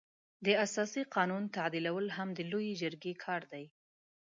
د 0.45 0.47
اساسي 0.65 1.01
قانون 1.15 1.43
تعدیلول 1.55 2.05
هم 2.17 2.29
د 2.37 2.39
لويې 2.51 2.73
جرګې 2.81 3.13
کار 3.23 3.41
دی. 3.53 3.65